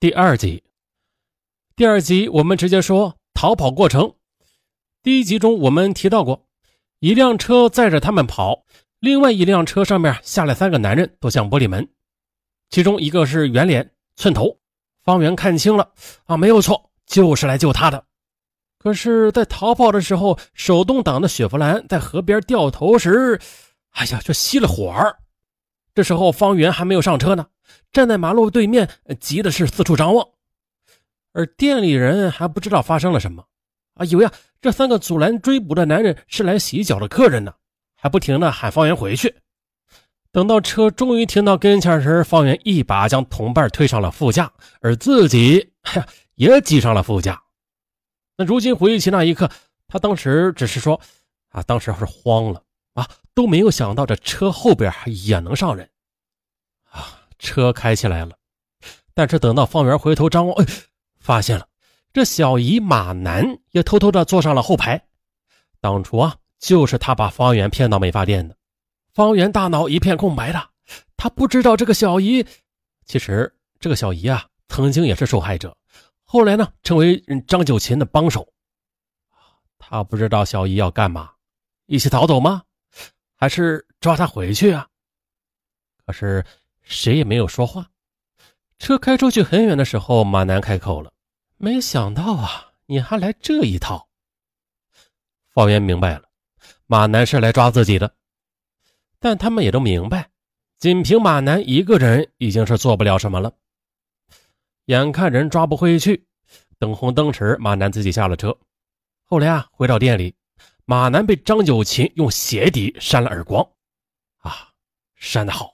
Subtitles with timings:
[0.00, 0.62] 第二集。
[1.76, 4.14] 第二集我们直接说逃跑过程。
[5.02, 6.46] 第一集中我们提到过，
[6.98, 8.64] 一辆车载着他们跑，
[8.98, 11.88] 另外一辆车上面下来三个男人，都像玻璃门，
[12.70, 14.58] 其中一个是圆脸寸头。
[15.02, 15.92] 方圆看清了
[16.24, 18.04] 啊，没有错，就是来救他的。
[18.78, 23.40] 可是，在逃跑的时候，手动挡的雪佛兰在河边掉头时，
[23.90, 25.18] 哎呀，就熄了火儿。
[25.94, 27.46] 这时候，方圆还没有上车呢，
[27.92, 28.88] 站在马路对面，
[29.20, 30.28] 急的是四处张望。
[31.32, 33.44] 而店里人还不知道发生了什么，
[33.94, 37.54] 啊，以为啊这三个阻拦追捕的男人是来洗脚的客人呢，
[37.96, 39.34] 还不停的喊方圆回去。
[40.30, 47.42] 等到车终于停到跟前时，方圆一把将同伴推上了副驾，而自己呀也挤上了副驾。
[48.36, 49.48] 那如今回忆起那一刻，
[49.86, 51.00] 他当时只是说
[51.50, 52.62] 啊，当时是慌了
[52.94, 55.88] 啊，都没有想到这车后边也能上人。
[57.44, 58.36] 车开起来了，
[59.12, 60.66] 但是等到方圆回头张望，哎。
[61.20, 61.66] 发现了，
[62.12, 65.06] 这小姨马楠也偷偷的坐上了后排。
[65.80, 68.54] 当初啊，就是他把方圆骗到美发店的。
[69.14, 70.68] 方圆大脑一片空白的，
[71.16, 72.44] 他不知道这个小姨，
[73.06, 75.74] 其实这个小姨啊，曾经也是受害者，
[76.24, 78.46] 后来呢，成为张九琴的帮手。
[79.78, 81.30] 他不知道小姨要干嘛，
[81.86, 82.62] 一起逃走吗？
[83.34, 84.86] 还是抓他回去啊？
[86.04, 86.44] 可是
[86.84, 87.90] 谁也没有说话。
[88.78, 91.12] 车开出去很远的时候，马楠开口了。
[91.56, 94.08] 没想到啊，你还来这一套。
[95.50, 96.24] 方圆明白了，
[96.86, 98.14] 马南是来抓自己的，
[99.18, 100.30] 但他们也都明白，
[100.78, 103.54] 仅凭马南一个人已经是做不了什么了。
[104.86, 106.26] 眼看人抓不回去，
[106.78, 108.54] 等红灯时，马南自己下了车。
[109.22, 110.34] 后来啊，回到店里，
[110.84, 113.66] 马南被张九琴用鞋底扇了耳光，
[114.38, 114.68] 啊，
[115.14, 115.70] 扇得好，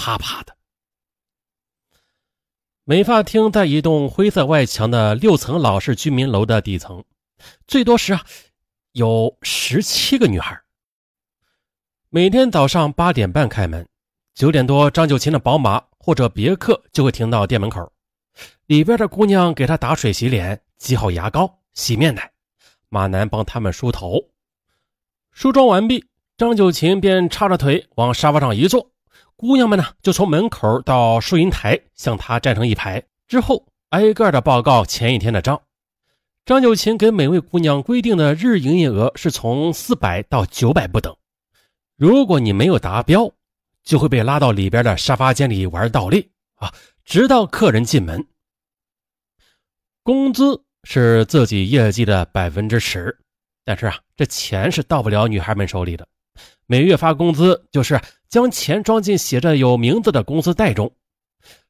[0.00, 0.56] 啪啪的。
[2.84, 7.04] 美发厅在一栋灰色外墙的六层老式居民楼的底层，
[7.66, 8.24] 最多时啊
[8.92, 10.58] 有十七个女孩。
[12.08, 13.86] 每天早上八点半开门，
[14.34, 17.92] 九点多张九琴的宝马或者别克就会停到店门口，
[18.64, 22.32] 里边的姑娘给她打水洗脸、挤好牙膏、洗面奶，
[22.88, 24.30] 马南帮他们梳头。
[25.30, 26.06] 梳妆完毕，
[26.38, 28.90] 张九琴便叉着腿往沙发上一坐。
[29.40, 35.62] 姑娘们呢，就从门口到收银台向他站成一排，之后挨个的报告前一天的账。
[36.44, 41.16] 张九琴给每位姑娘规定的日营业额是从四百到九百不等。
[41.96, 43.32] 如果你没有达标，
[43.82, 46.70] 就会被拉到里边的沙发间里玩倒立啊，
[47.06, 48.22] 直到客人进门。
[50.02, 53.16] 工资是自己业绩的百分之十，
[53.64, 56.06] 但是啊，这钱是到不了女孩们手里的。
[56.66, 57.98] 每月发工资就是
[58.30, 60.94] 将钱装进写着有名字的公司袋中，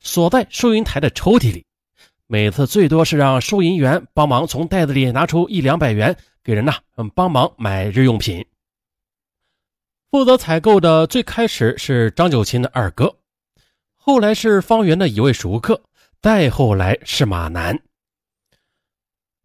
[0.00, 1.64] 锁在收银台的抽屉里。
[2.26, 8.44] 每次最多是让收银员帮忙从袋子里拿出一两百元给人呐，嗯，帮忙买日用品。
[10.10, 13.14] 负责采购的最开始是张九琴的二哥，
[13.94, 15.82] 后来是方圆的一位熟客，
[16.22, 17.78] 再后来是马南。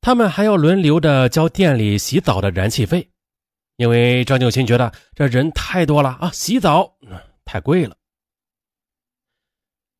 [0.00, 3.08] 他们还要轮流的交店里洗澡的燃气费。
[3.76, 6.96] 因为张九琴觉得这人太多了啊，洗澡
[7.44, 7.96] 太贵了。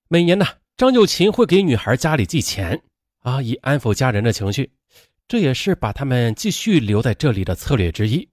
[0.08, 2.82] 每年呢，张九琴会给女孩家里寄钱
[3.20, 4.72] 啊，以安抚家人的情绪，
[5.28, 8.28] 这也是把他们继续留在这里的策略之一。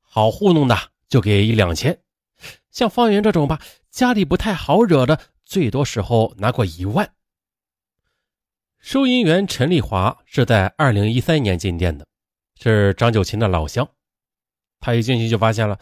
[0.00, 0.76] 好糊弄的
[1.08, 1.98] 就给一两千，
[2.70, 3.60] 像方圆这种吧，
[3.90, 7.12] 家里不太好惹的，最多时候拿过一万。
[8.78, 12.06] 收银员陈丽华是在二零一三年进店的，
[12.60, 13.88] 是张九琴的老乡。
[14.78, 15.78] 他一进去就发现了，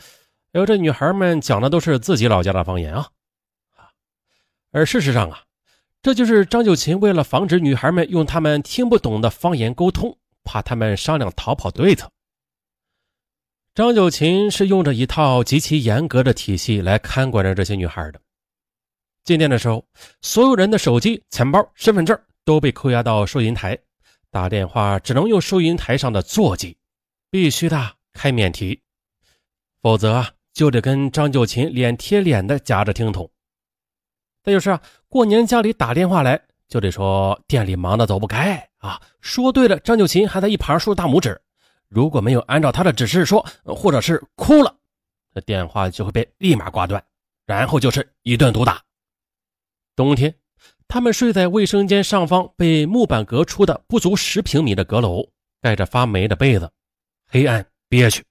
[0.53, 3.11] 哎呦，这女孩们讲的都是自己老家的方言啊！
[4.71, 5.43] 而事实上啊，
[6.01, 12.11] 这就是张九琴为了防止女孩们用他们听不懂的方言沟通，怕他们商量逃跑对策。
[13.75, 18.21] 张九琴是用着一套极其严格的体系来看管着这些女孩的。
[19.25, 19.85] 进店的时候，
[20.23, 23.77] 所有人的手机、钱包、身份证都被扣押到收银台，
[24.31, 26.77] 打电话只能用收银台上的座机，
[27.31, 27.97] 必须的。
[28.17, 28.81] 开免提，
[29.85, 33.31] 否则啊就得跟张九琴脸贴脸的夹着听筒。
[34.43, 38.99] 再就是啊，过年家里打电话来，就得说店里忙得走不开啊。
[39.21, 41.39] 说对了，张九琴还在一旁竖大拇指。
[41.91, 44.75] 如果没有按照他的指示说，或者是哭了，
[45.35, 47.05] 这电话就会被立马挂断，
[47.45, 48.83] 然后就是一顿毒打。
[49.95, 50.35] 冬天，
[50.89, 55.29] 他们睡在卫生间上方被木板隔出的不足十平米的阁楼，
[55.61, 56.73] 盖着发霉的被子，
[57.29, 57.67] 黑暗。
[57.87, 58.25] 憋屈。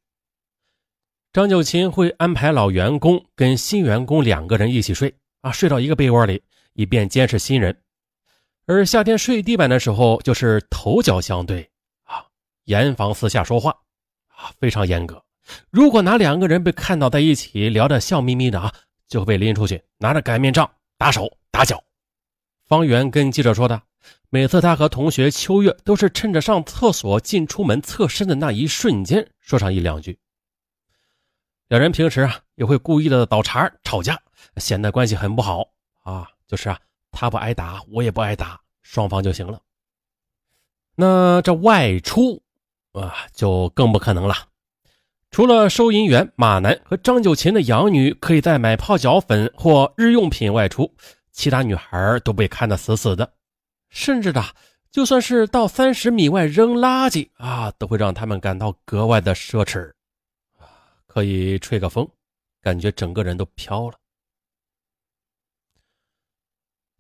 [1.34, 6.44] 张九琴会安排老员工跟新员工两个人一起睡啊，睡到一个被窝里，
[6.74, 7.76] 以便监视新人。
[8.68, 11.68] 而夏天睡地板的时候，就是头脚相对
[12.04, 12.24] 啊，
[12.66, 13.72] 严防私下说话
[14.28, 15.24] 啊，非常严格。
[15.72, 18.72] 如果哪两个人被看到在一起聊得笑眯眯的啊，
[19.08, 20.70] 就会被拎出去拿着擀面杖
[21.00, 21.84] 打手打脚。
[22.68, 23.82] 方圆跟记者说的，
[24.30, 30.20] 每次他和同学秋月都是趁着上厕所进出门侧身的那一瞬间说上一两句。
[31.70, 34.20] 两人平时啊也会故意的倒茬吵架，
[34.58, 35.66] 显得关系很不好
[36.04, 36.28] 啊。
[36.48, 36.78] 就是啊，
[37.12, 39.60] 他不挨打，我也不挨打，双方就行了。
[40.96, 42.44] 那这外出
[42.92, 44.36] 啊就更不可能了。
[45.32, 50.94] 除了收银员马楠和张九琴的养女可以在买泡脚粉或日用品外出，
[51.32, 53.34] 其他女孩都被看得死死的。
[53.90, 54.44] 甚至的，
[54.92, 59.92] 就算是到三十米外扔垃圾啊，都会让他们感到格外的奢侈。
[61.14, 62.10] 可以吹个风，
[62.60, 64.00] 感觉整个人都飘了。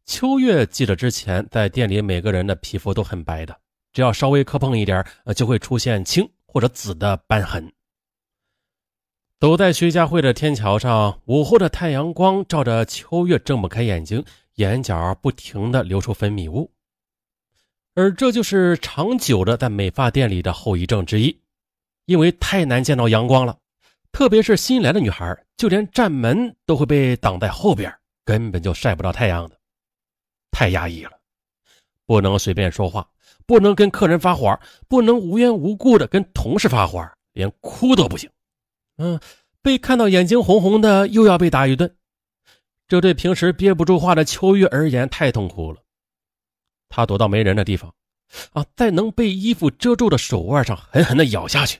[0.05, 3.59] 秋月记得之前在店里，每个人的皮肤都很白的，
[3.91, 7.73] 只要稍微磕碰一点，呃，就会出现青或者紫的斑痕。
[9.39, 14.23] 走在徐家汇的天桥上，午后的太阳光照着秋月，睁不开眼睛，
[14.57, 16.71] 眼角不停的流出分泌物，
[17.95, 21.41] 而这就是长久的在美发店里的后遗症之一，
[22.05, 23.57] 因为太难见到阳光了，
[24.13, 27.91] 特别是新来的女孩，就连站门都会被挡在后边，
[28.23, 29.59] 根本就晒不到太阳的，
[30.51, 31.11] 太压抑了，
[32.05, 33.09] 不能随便说话，
[33.47, 34.57] 不能跟客人发火，
[34.87, 38.29] 不能无缘无故的跟同事发火，连哭都不行。
[38.97, 39.19] 嗯，
[39.63, 41.97] 被看到眼睛红红的，又要被打一顿，
[42.87, 45.81] 这对平时憋不住话的秋月而言太痛苦了。
[46.87, 47.91] 他躲到没人的地方，
[48.51, 51.79] 啊，在能被衣服遮住的手腕上狠狠地咬下去，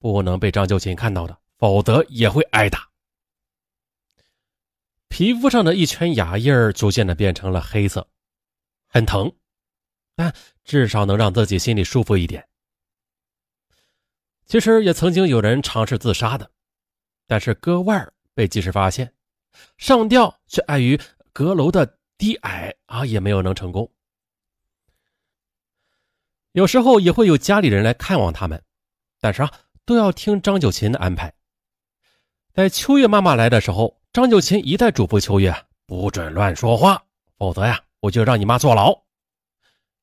[0.00, 2.90] 不能被张秀琴看到的，否则也会挨打。
[5.06, 8.08] 皮肤上的一圈牙印儿逐渐的变成了黑色，
[8.88, 9.32] 很疼，
[10.16, 12.48] 但至少能让自己心里舒服一点。
[14.44, 16.50] 其实也曾经有人尝试自杀的，
[17.28, 19.14] 但是割腕被及时发现，
[19.78, 21.00] 上吊却碍于
[21.32, 23.88] 阁楼的低矮啊，也没有能成功。
[26.50, 28.60] 有时候也会有家里人来看望他们，
[29.20, 29.52] 但是啊，
[29.84, 31.32] 都要听张九琴的安排。
[32.54, 35.54] 在秋月妈妈来的时候，张九琴一再嘱咐秋月
[35.86, 37.02] 不准乱说话，
[37.38, 38.94] 否则呀，我就让你妈坐牢。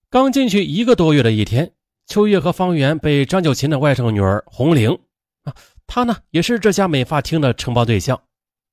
[0.10, 1.72] 刚进去一个多月的一天。
[2.08, 5.00] 秋月和方圆被张九琴的外甥女儿红玲
[5.44, 5.54] 啊，
[5.86, 8.20] 她呢也是这家美发厅的承包对象，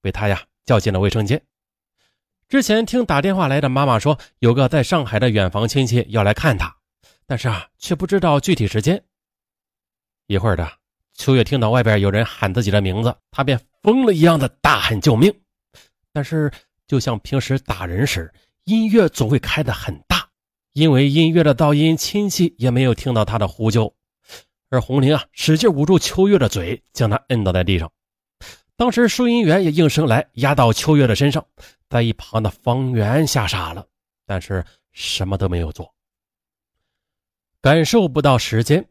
[0.01, 1.43] 被她呀叫进了卫生间。
[2.49, 6.75] 之前听打电话来的妈妈说，有个在上海的远房亲戚要来看她，
[7.27, 9.05] 但是啊却不知道具体时间。
[10.29, 10.67] 一会儿的，
[11.17, 15.33] 秋月听到外边有人喊自己的名字，她便疯了一样的大喊救命。
[16.13, 16.51] 但是
[16.87, 18.33] 就像平时打人时，
[18.65, 20.29] 音乐总会开得很大。
[20.73, 23.95] 因为音乐的噪音，亲戚也没有听到他的呼救，
[24.69, 27.91] 而红玲啊，使劲捂住秋月的嘴，将他摁倒在地上。
[28.77, 31.43] 当时收银员也应声来压到秋月的身上，
[31.89, 33.87] 在一旁的方圆吓傻了，
[34.27, 35.91] 但是什么都没有做。
[37.63, 38.87] 感受不到时间，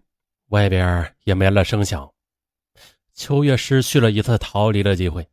[0.47, 2.11] 外边也没了声响，
[3.15, 5.27] 秋月失去了一次逃离的机会，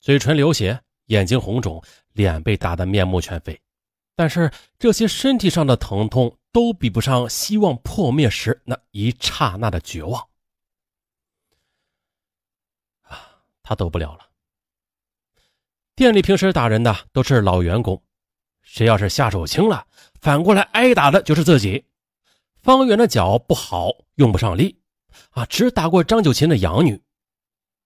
[0.00, 1.82] 嘴唇流血，眼睛红肿，
[2.12, 3.58] 脸被打得面目全非。
[4.16, 10.20] 但是这些身体上的疼痛都比不上希望破灭时那一刹那的绝望。
[13.02, 14.28] 啊，他走不了了。
[15.94, 18.02] 店里平时打人的都是老员工，
[18.62, 19.86] 谁要是下手轻了，
[20.20, 21.84] 反过来挨打的就是自己。
[22.62, 24.80] 方圆的脚不好，用不上力，
[25.30, 27.02] 啊，只打过张九琴的养女。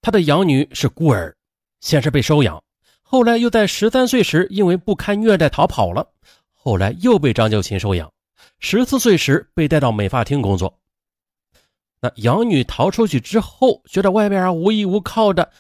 [0.01, 1.37] 他的养女是孤儿，
[1.81, 2.63] 先是被收养。
[3.03, 6.13] 后来又在十三岁时因为不堪虐待逃跑了，
[6.53, 8.13] 后来又被张九琴收养，
[8.59, 10.79] 十四岁时被带到美发厅工作。
[12.01, 15.51] 那养女逃出去之后，觉得外边啊无依无靠的，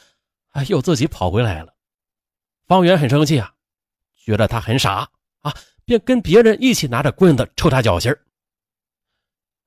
[0.50, 1.74] 啊又自己跑回来了。
[2.66, 3.54] 方圆很生气啊，
[4.14, 5.08] 觉得他很傻
[5.40, 5.54] 啊，
[5.86, 8.14] 便跟别人一起拿着棍子抽他脚心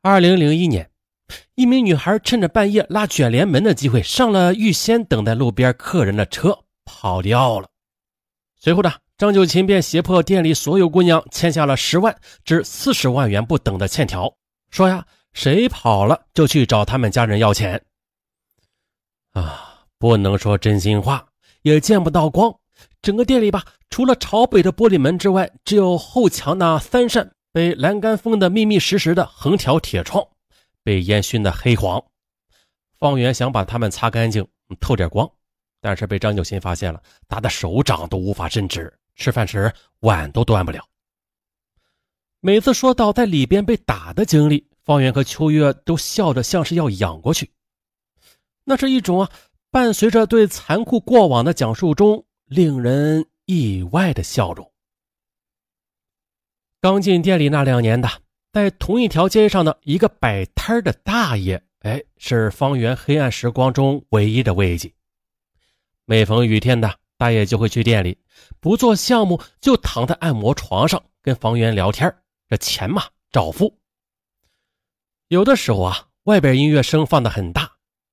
[0.03, 0.90] 二零零一年，
[1.55, 7.67] 一名女孩趁着半夜拉卷帘门的机会，上了预先等在路边客人的车，跑掉了。
[8.59, 14.31] 随后呢，张九琴便胁迫店里所有姑娘签下了十万至四十万元不等的欠条，
[14.69, 17.81] 说呀，谁跑了就去找他们家人要钱。
[19.33, 21.25] 啊，不能说真心话，
[21.61, 22.53] 也见不到光。
[23.01, 30.23] 整个店里吧，除了朝北的玻璃门之外，只有后墙那三扇被栏杆封得密密实实的横条铁窗，
[30.83, 32.03] 被烟熏得黑黄。
[32.97, 34.47] 方圆想把它们擦干净，
[34.79, 35.29] 透点光。
[35.79, 40.87] 但是被张九新发现了，打的手掌都无法伸直，吃饭时碗都端不了。
[42.39, 47.51] 每次说到在里边被打的经历，方圆和秋月都笑得像是要仰过去。
[48.63, 49.31] 那是一种啊，
[49.71, 54.71] 伴随着对残酷过往的讲述中令人意外的笑容。
[56.79, 58.07] 刚进店里那两年的，
[58.51, 64.91] 在同一条街上的一个摆摊的大爷，哎，是方圆黑暗时光中唯一的慰藉。
[66.03, 68.17] 每逢雨天的，大爷就会去店里，
[68.59, 72.13] 不做项目就躺在按摩床上跟方圆聊天。
[72.49, 73.79] 这钱嘛，照付。
[75.29, 77.71] 有的时候啊，外边音乐声放的很大，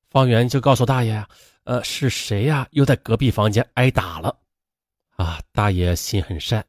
[0.09, 1.29] 方圆就告诉大爷呀
[1.65, 2.69] ：“呃，是谁呀？
[2.71, 4.39] 又在隔壁房间挨打了？”
[5.19, 6.65] 啊，大爷心很善，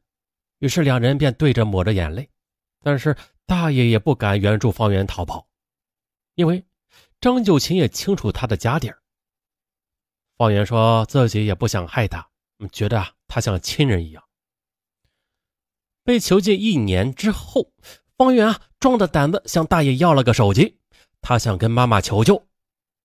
[0.58, 2.28] 于是两人便对着抹着眼泪。
[2.82, 3.14] 但是
[3.50, 5.48] 大爷也不敢援助方圆逃跑，
[6.36, 6.64] 因为
[7.20, 9.02] 张九琴也清楚他的家底儿。
[10.36, 12.24] 方圆说自己也不想害他，
[12.70, 14.22] 觉得啊，他像亲人一样。
[16.04, 17.72] 被囚禁一年之后，
[18.16, 20.78] 方圆啊壮着胆子向大爷要了个手机，
[21.20, 22.36] 他想跟妈妈求救。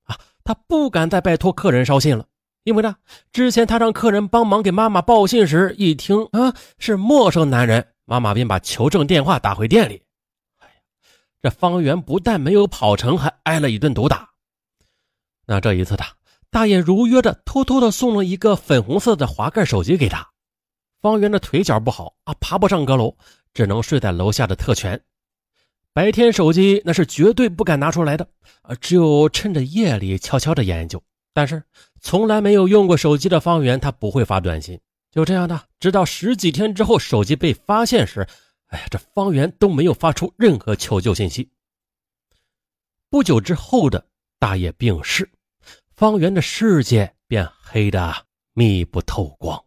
[0.04, 2.28] 啊，他不敢再拜托客人捎信了，
[2.66, 2.98] 因为呢，
[3.32, 10.05] 之前他让客人帮忙给妈妈报信时，一听啊是陌生男人，妈妈便把求证电话打回店里。
[11.46, 14.28] 这方圆不但没有跑成，还挨了一顿毒打。
[15.46, 16.12] 那这一次，他
[16.50, 20.28] 大爷如约的偷偷的送了一个粉红色的滑盖手机给他。
[21.04, 23.16] 方圆的腿脚不好啊，爬不上阁楼，
[23.54, 25.00] 只能睡在楼下的特权。
[25.94, 28.28] 白天手机那是绝对不敢拿出来的
[28.64, 31.00] 啊，只有趁着夜里悄悄的研究。
[31.32, 31.62] 但是
[32.02, 34.80] 从来没有用过手机的方圆，他不会发短信。
[35.12, 38.28] 就这样的，直到十几天之后，手机被发现时，
[38.76, 41.50] 哎，这方圆都没有发出任何求救信息。
[43.10, 44.06] 不久之后的
[44.38, 45.32] 大爷病逝，
[45.96, 49.65] 方圆的世界便黑的密不透光。